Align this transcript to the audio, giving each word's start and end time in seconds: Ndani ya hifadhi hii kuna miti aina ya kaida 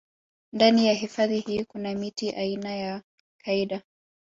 Ndani 0.53 0.87
ya 0.87 0.93
hifadhi 0.93 1.39
hii 1.39 1.63
kuna 1.65 1.93
miti 1.95 2.31
aina 2.35 2.75
ya 2.75 3.01
kaida 3.37 3.81